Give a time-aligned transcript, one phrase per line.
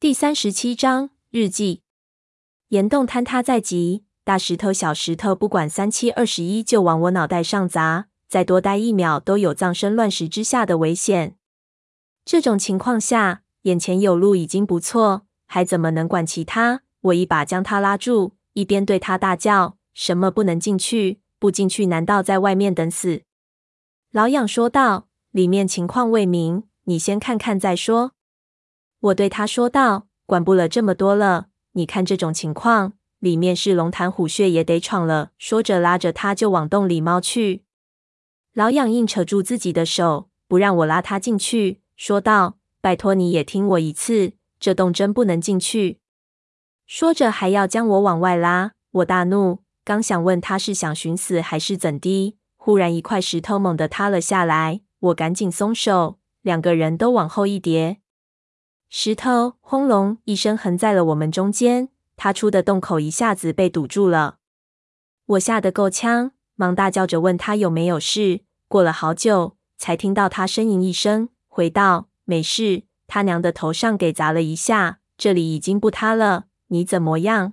[0.00, 1.82] 第三十七章日记。
[2.68, 8.06] 岩洞坍塌在即，大石头、小石头，不管三七二十一，就往我脑袋上砸。
[8.26, 11.36] 再多待一秒，都有葬身乱石之下的危险。
[12.24, 16.80] 这种情况下，眼前有路已经不错，还怎么能管其他？
[17.02, 21.20] 我一把将他拉住，一边对他大叫：“什么不能进去？
[21.38, 23.24] 不进去，难道在外面等死？”
[24.10, 28.12] 老痒说道：“里面情况未明，你先看看再说。”
[29.00, 37.64] 我对他说道：“管不了这么多了，你看这种情况，里面是龙潭虎穴也得闯了。”说着，拉着他就往洞里猫去。
[38.52, 45.98] 老痒硬扯住自己的手，不让我拉他进去，说道：“拜托你也听我一次，这洞真不能进去。”
[46.86, 48.72] 说着还要将我往外拉。
[48.90, 57.99] 我大怒，刚想问他是想寻死还是怎的，忽然一块石头猛地塌了下来，我赶紧松手，两个人都往后一跌。
[58.92, 64.38] 石头轰隆一声横在了我们中间，他出的洞口一下子被堵住了。
[65.26, 68.40] 我吓得够呛，忙大叫着问他有没有事。
[68.66, 76.46] 过了好久，才听到他呻吟一声，回道：“没事，他娘的头上给砸了一下，这里已经不塌了。
[76.66, 77.52] 你怎么样？”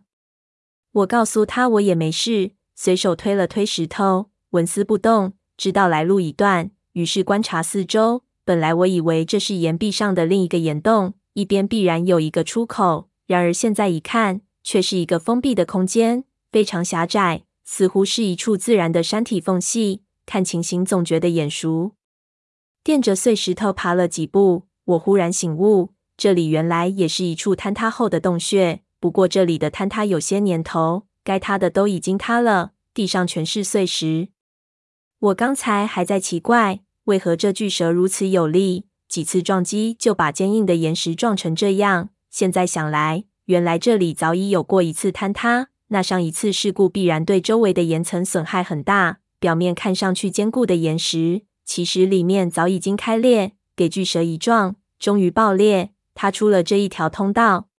[0.92, 8.24] 我告诉他我也没事，随手推了推石头，纹丝不动，知道来路已断，于是观察四周。
[8.44, 11.14] 本来我以为这是岩壁上的另一个岩洞。
[11.38, 20.02] 一边必然有一个出口，然而现在一看，却是一个封闭的空间，非常狭窄，似乎是一处自然的山体缝隙。
[20.26, 21.92] 看情形，总觉得眼熟。
[22.84, 28.82] 垫着碎石头爬了几步，我忽然醒悟，这里原来也是一处坍塌后的洞穴。
[29.00, 34.30] 不过这里的坍塌有些年头，该塌的都已经塌了，地上全是碎石。
[35.20, 38.87] 我刚才还在奇怪，为何这巨蛇如此有力。
[39.18, 42.10] 几次撞击就把坚硬的岩石撞成这样。
[42.30, 45.70] 现在想来，原来这里早已有过一次坍塌。
[45.88, 49.18] 那上一次事故必然对周围的岩层损害很大。
[49.40, 53.54] 表面看上去坚固的岩石，其实里面早已经开裂。
[53.76, 57.70] 给巨蛇一撞，终于爆裂，塌出了这一条通道。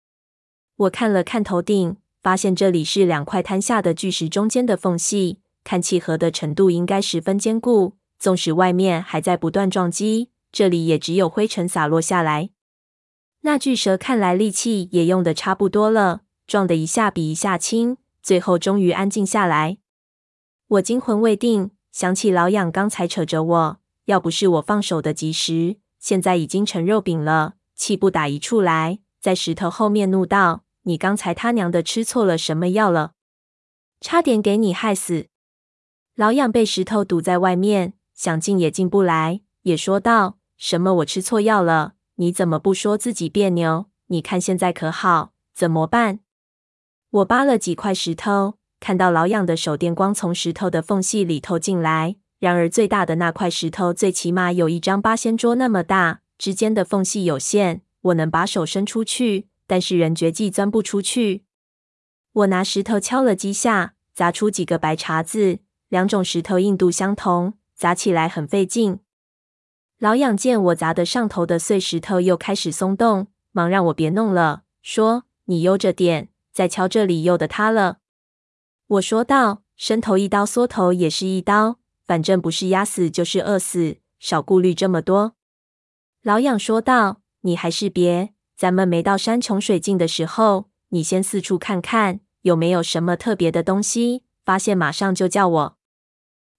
[0.74, 7.92] 我看了看头顶，发现这里是两块坍下的巨石中间的缝隙，看契合的程度应该十分坚固。
[8.18, 10.30] 纵使外面还在不断撞击。
[10.50, 12.50] 这里也只有灰尘洒落下来。
[13.42, 19.78] 那巨蛇看来力气也用的差不多了，撞的一下比一下轻，最后终于安静下来。
[20.66, 33.12] 我惊魂未定，想起老痒刚才扯着我，要不是我放手的及时，现在已经成肉饼了，气不打一处来，在石头后面怒道：“你刚才他娘的吃错了什么药了？
[34.00, 35.28] 差点给你害死！”
[36.16, 40.37] 老痒被石头堵在外面，想进也进不来，也说道。
[40.58, 40.94] 什么？
[40.94, 41.94] 我吃错药了？
[42.16, 43.86] 你怎么不说自己别扭？
[44.08, 45.32] 你看现在可好？
[45.54, 46.18] 怎么办？
[47.10, 52.16] 我扒了几块石头，看到老痒的手电光从石头的缝隙里透进来。
[52.40, 57.82] 然而最大的那块石头，最起码有一张八仙桌那么大，之间的缝隙有限。
[58.02, 61.44] 我能把手伸出去，但是人绝技钻不出去。
[62.32, 65.60] 我拿石头敲了几下，砸出几个白碴子。
[65.88, 68.98] 两种石头硬度相同，砸起来很费劲。
[69.98, 77.98] 老痒见我砸得上头的碎石头又开始松动，忙让我别弄了，说：“你悠着点，再敲这里又得塌了。”
[78.86, 85.34] 我说道：“伸头一刀，缩头也是一刀，反正不是压死就是饿死，少顾虑这么多。”
[86.22, 95.76] 老痒说道：“你还是别，咱们没到山穷水尽的时候，你先四处看看，有没有什么特别的东西，发现马上就叫我。”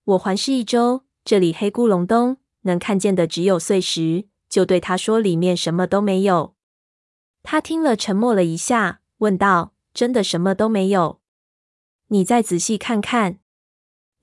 [0.03, 2.35] 我环视一周，这里黑咕隆咚。
[2.69, 6.53] 能看见的只有碎石，就对他说：“里面什么都没有。”
[7.41, 11.19] 他听了，沉默了一下，问道：“真的什么都没有？
[12.09, 13.39] 你再仔细看看。”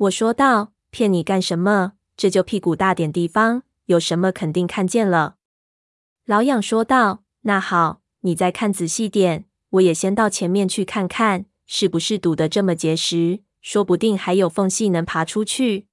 [0.06, 1.94] 我说道：“骗你干什么？
[2.16, 5.36] 这就屁股大点地方，有什么肯定看见了。”
[6.24, 13.40] 老痒说道：“那好，你再看仔细点，我也先到前面去看看，是不是堵得这么结实？
[13.60, 15.88] 说不定还有缝隙能爬出去。”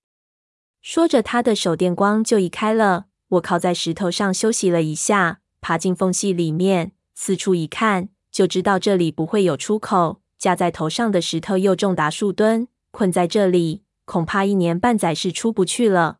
[0.84, 3.06] 说着，他的手电光就移开了。
[3.30, 10.20] 我靠在石头上休息了一下，爬进缝隙里面，四处一看，就知道这里不会有出口。
[10.38, 16.18] 架在头上的石头又重达数吨，困在这里，恐怕一年半载是出不去了。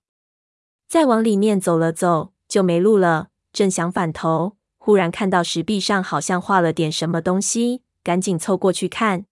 [0.88, 3.28] 再往里面走了走，就没路了。
[3.52, 9.26] 正想反头，忽然看到石壁上好像画了点什么东西，赶紧凑过去看。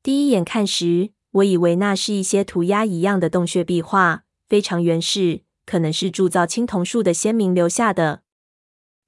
[0.00, 4.23] 第一眼看时，我以为那是一些涂鸦一样的洞穴壁画。
[4.54, 8.22] 非常原始，可能是铸造青铜树的先民留下的。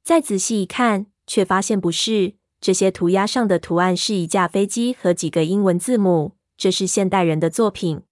[0.02, 6.34] 再仔细一看，却发现不是，这些涂鸦上的图案是一架飞机和几个英文字母。
[6.56, 8.02] 这是现代人的作品。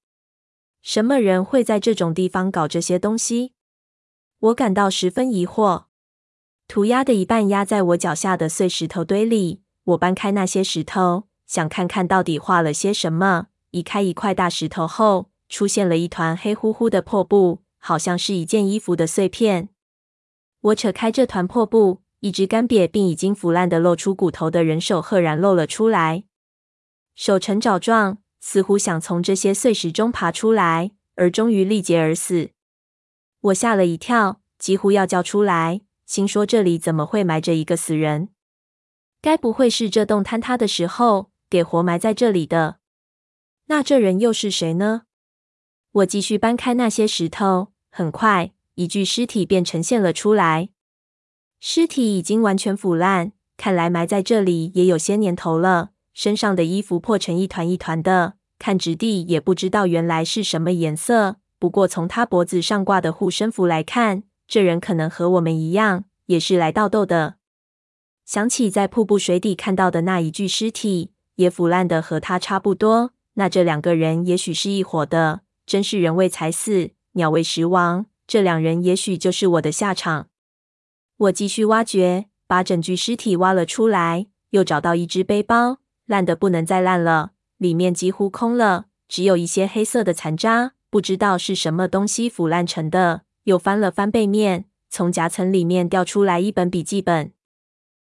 [0.81, 3.55] 什么人会在这种地方搞这些东西？
[4.39, 5.87] 我感到十分疑惑。
[6.69, 9.63] 涂鸦的一半压在我脚下的碎石头堆里。
[9.83, 13.49] 我搬开那些石头，想看看到底画了些什么。
[13.73, 19.69] 移开一块大石头后，出现了一团黑乎乎的破布，好像是一件衣服的碎片。
[20.61, 26.25] 我扯开这团破布，一只干瘪并已经腐烂的露出骨头的人手赫然露了出来，
[27.15, 28.19] 手呈爪状。
[28.41, 32.51] 似乎想从这些碎石中爬出来，而终于力竭而死。
[33.41, 38.31] 我吓了一跳，几乎要叫出来，心说这里怎么会埋着一个死人？
[39.23, 42.79] 该不会是这栋坍塌的时候给活埋在这里的？
[43.67, 45.03] 那这人又是谁呢？
[45.95, 50.71] 我继续搬开那些石头，很快一具尸体便呈现了出来。
[51.61, 55.91] 尸体已经完全腐烂，看来埋在这里也有些年头了。
[56.13, 61.37] 身上的衣服破成一团一团的，看质地也不知道原来是什么颜色。
[61.61, 67.37] 不过从他脖子上挂的护身符来看，这人可能和我们一样，也是来盗斗的。
[68.25, 73.13] 想起在瀑布水底看到的那一具尸体，也腐烂的和他差不多。
[73.35, 78.07] 那这两个人也许是一伙的，真是人为财死，鸟为食亡。
[78.27, 80.29] 这两人也许就是我的下场。
[81.17, 85.79] 我继续挖掘，把整具尸体挖了出来，又找到一只背包。
[86.07, 93.23] 烂得不能再烂了，里面几乎空了，只有一些黑色的残渣，不知道是什么东西腐烂成的。
[93.45, 97.33] 又翻了翻背面，从夹层里面掉出来一本笔记本，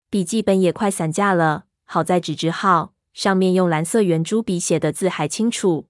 [0.10, 1.66] 笔记本也快散架了。
[1.84, 5.88] 好在纸质好，上面用蓝色圆珠笔写的字还清楚。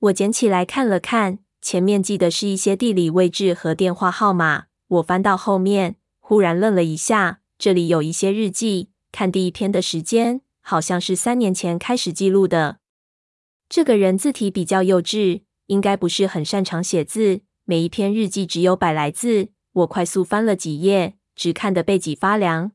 [0.00, 4.64] 我捡起来看了看，前面记的是一些地理位置和电话号码。
[4.88, 10.40] 我翻到后面，忽然愣了一下，这里有一些日记，看第一篇的时间。
[10.62, 12.78] 好像是三年前开始记录的。
[13.68, 17.40] 这个人字体比较幼稚，应该不是很擅长写字。
[17.64, 22.72] 每一篇日记只有百来字，我快速翻了几页，只看得背脊发凉。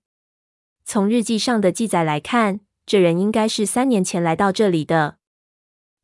[0.83, 5.17] 从日记上的记载来看，这人应该是三年前来到这里的。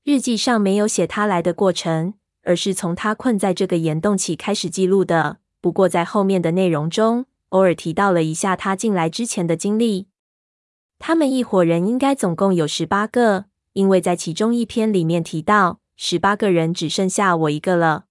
[0.04, 5.38] 日记上没有写他来的过程，而是从他困在这个岩洞起开始记录的。
[5.62, 10.08] 不过在后面的内容中，偶尔提到了一下他进来之前的经历。
[10.98, 18.06] 他们一伙人应该总共有十八个，因为在其中一篇里面提到，十八个人只剩下我一个了。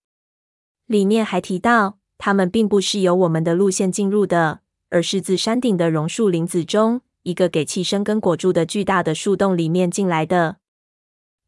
[0.86, 4.60] 里面还提到，他们并不是由我们的路线进入的，
[4.90, 10.58] 而是自山顶的榕树林子中一个给气生根裹住的巨大的树洞里面进来的。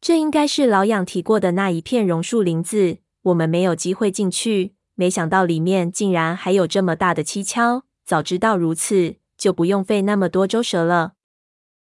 [0.03, 2.97] 这应该是老养提过的那一片榕树林子。
[3.21, 7.83] 我们没有机会进去，没想到里面竟然还有这么大的蹊跷。
[8.03, 11.13] 早知道如此，就不用费那么多周折了。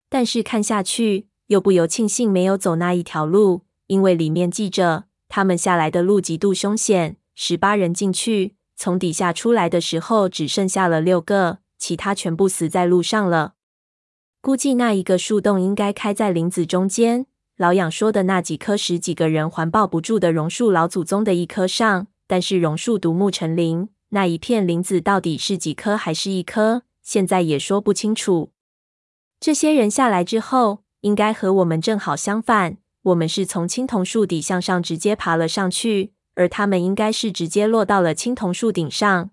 [0.09, 7.17] 但是看下去，又不由庆幸没有走那一条路，因为里面记着他们下来的路极度凶险。
[7.37, 13.55] 十八人进去，从底下出来的时候只剩下了六个，其他全部死在路上了。
[14.41, 17.27] 估计那一个树洞应该开在林子中间，
[17.61, 22.07] 老养说的那几棵十几个人环抱不住的榕树老祖宗的一棵上。
[22.27, 28.53] 但是榕树独木成林，那一片林子到底是几棵还是一棵，现在也说不清楚。
[29.39, 32.79] 这些人下来之后，应该和我们正好相反。
[33.03, 39.33] 我们是从青铜树底向上直接爬了上去，而他们应该是直接落到了青铜树顶上。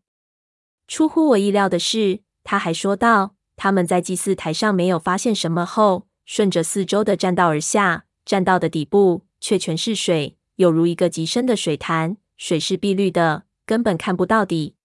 [0.86, 14.75] 出乎我意料的是，他还说道：“他们在祭祀台上没有发现什么后，顺着四周的栈道而下，栈道的底部却全是水，有如一个极深的水潭，水是碧绿的，根本看不到底。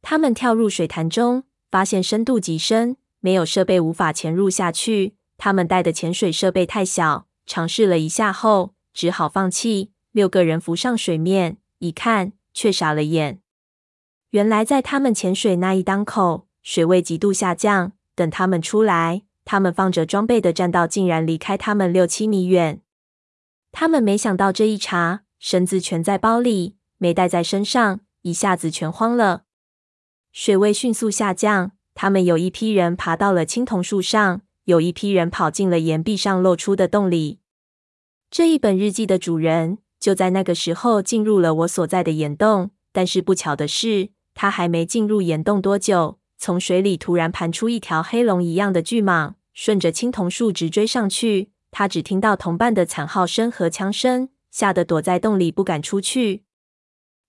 [0.00, 9.92] 他们跳入水潭中，发现深度极深。”没有设备无法潜入下去，他们带的潜水设备太小，尝试了一下后只好放弃。
[10.12, 13.40] 六个人浮上水面，一看却傻了眼。
[14.30, 17.92] 原来在他们潜水那一当口，水位极度下降。
[18.14, 22.80] 等他们出来，他们放着装备的栈道竟然离开他们六七米远。
[23.72, 29.44] 他们没想到这一查，绳子全在包里，没带在身上，一下子全慌了。
[30.32, 31.72] 水位迅速下降。
[31.96, 37.38] 他们有一批人爬到了青铜树上，有一批人跑进了岩壁上露出的洞里。
[38.32, 51.50] 这一本日记的主人就在那个时候进入了我所在的岩洞，但是不巧的是，他还没进入岩洞多久，从水里突然盘出一条黑龙一样的巨蟒，顺着青铜树直追上去。
[51.70, 56.44] 他只听到同伴的惨号声和枪声，吓得躲在洞里不敢出去。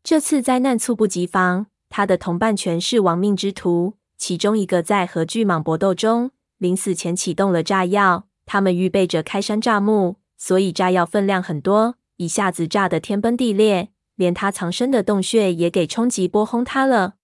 [0.03, 3.95] 这次灾难猝不及防，他的同伴全是亡命之徒。
[4.17, 8.27] 其中一个在和巨蟒搏斗中，临死前启动了炸药。
[8.45, 17.15] 他们预备着开山炸木，所以炸药分量很多，一下子炸得天崩地裂，连他藏身的洞穴也给冲击波轰塌了。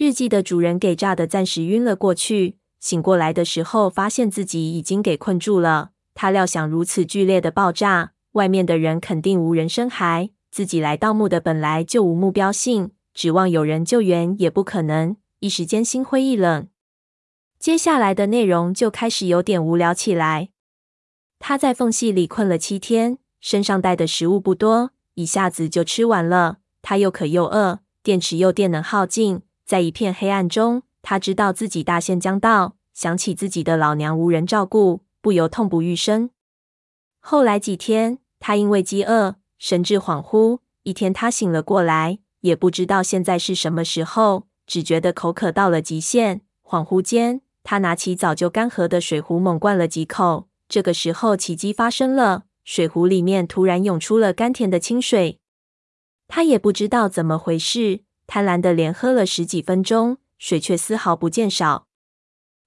[0.00, 5.90] 日记的主人给炸得暂时晕了过去，醒过来的时候，发现自己已经给困住了。
[6.14, 15.18] 他料想如此剧烈的爆炸，外面的人肯定无人生还，自己来盗墓的本来就无目标性，指望有人救援也不可能。
[15.40, 16.66] 一时间心灰意冷。
[17.58, 20.48] 接下来的内容就开始有点无聊起来。
[21.38, 26.60] 他在缝隙里困了七天，身上带的食物不多，一下子就吃完了。
[26.80, 36.30] 他又渴又饿，电池又电能耗尽，在一片黑暗中，他知道自己大限将到，想起自己的老娘无人照顾，不由痛不欲生。
[37.20, 40.58] 后来几天，他因为饥饿，神志恍惚。
[40.82, 47.42] 一天，他醒了过来，也不知道现在是什么时候，只觉得口渴到了极限，恍惚间。
[47.62, 50.48] 他拿起早就干涸的水壶，猛灌了几口。
[50.68, 55.38] 这个时候，奇迹发生了，水壶里面突然涌出了甘甜的清水。
[56.26, 58.00] 他也不知道怎么回事，
[58.32, 61.88] 贪婪的连喝了十几分钟，水却丝毫不见少。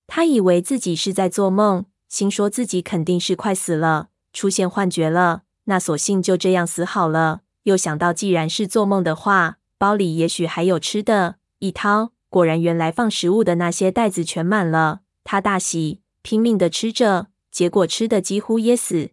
[0.08, 5.43] 他以为自己是在做梦，心说自己肯定是快死了，出现幻觉了。
[5.63, 7.43] 那索性就这样死好了。
[7.63, 12.12] 又想到，既然是做梦的话，包里也许还有吃的，一掏。
[12.27, 15.00] 果然，原来放食物的那些袋子全满了。
[15.24, 19.12] 他大喜，拼命的吃着，结果吃的几乎噎死。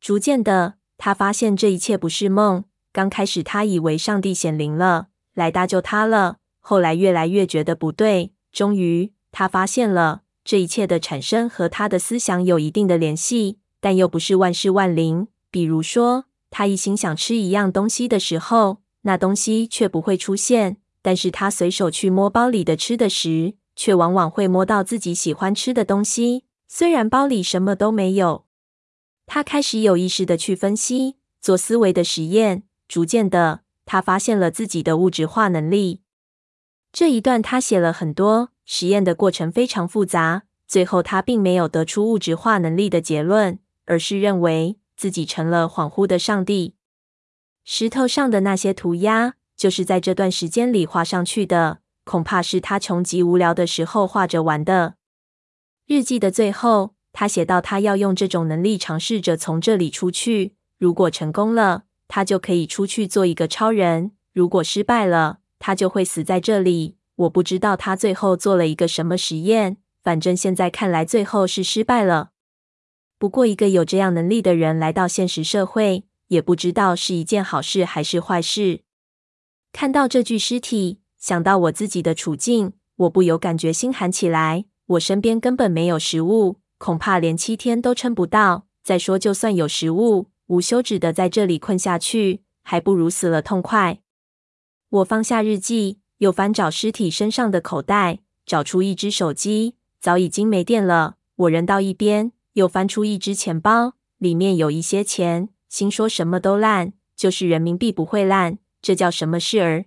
[0.00, 2.64] 逐渐的，他发现这一切不是梦。
[2.92, 6.36] 刚开始，他以为上帝显灵了，来搭救他了。
[6.60, 8.32] 后来，越来越觉得不对。
[8.52, 15.28] 终于，他发现了这一切的产生和他的思想有一定的联系，但又不是万事万灵。
[15.50, 20.76] 比如说，他一心想吃一样东西的时候，那东西却不会出现。
[21.00, 28.44] 但是他随手去摸包里的吃的时，却往往会摸到自己喜欢吃的东西，虽然包里什么都没有。
[29.26, 32.62] 他开始有意识的去分析，做思维的实验。
[32.86, 36.00] 逐渐的，他发现了自己的物质化能力。
[36.92, 40.44] 这一段他写了很多，实验的过程非常复杂。
[40.66, 46.74] 最后，他并没有得出物质化能力的结论，而是认为自己成了恍惚的上帝。
[47.64, 49.34] 石头上的那些涂鸦。
[49.54, 54.94] 就是在这段时间里画上去的，恐怕是他穷极无聊的时候画着玩的。
[55.86, 60.56] 日记的最后，他写到：他要用这种能力尝试着从这里出去。
[60.78, 61.84] 如果成功了，
[62.14, 66.98] 他就可以出去做一个超人；如果失败了，他就会死在这里。
[67.16, 72.32] 我不知道他最后做了一个什么实验，反正现在看来，最后是失败了。
[73.18, 78.80] 不过，一个有这样能力的人来到现实社会，也不知道是一件好事还是坏事。
[79.72, 84.66] 看到这具尸体，想到我自己的处境，我不由感觉心寒起来。
[84.84, 88.66] 我身边根本没有食物，恐怕连七天都撑不到。
[88.84, 94.00] 再说，就算有食物，无休止的在这里困下去，还不如死了痛快。
[94.90, 101.16] 我放下日记，又翻找尸体身上的口袋，找出一只手机，早已经没电了。
[101.36, 105.48] 我扔到一边，又翻出一只钱包，里面有一些钱。
[105.70, 108.58] 心说什么都烂，就是人民币不会烂。
[108.82, 109.86] 这叫什么事儿？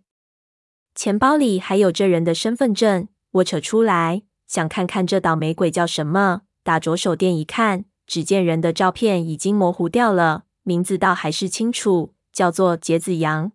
[0.95, 6.41] 钱包里还有这人的身份证，我扯出来，想看看这倒霉鬼叫什么。
[6.63, 13.51] 打着手电一看，只见人的照片已经模糊掉了，名字倒还是清楚，叫做栀子阳。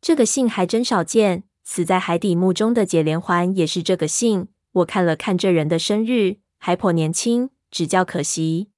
[0.00, 4.48] 这个姓还真少见，死在海底墓中的解连环也是这个姓。
[4.72, 8.70] 我看了看这人的生日，还颇年轻，只叫可惜。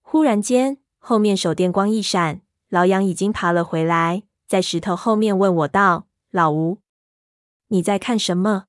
[0.00, 4.22] 忽然间，后面手电光一闪，老杨已经爬了回来。
[4.46, 6.78] 在石头后面问我道：“老吴，
[7.68, 8.66] 你在看什么？”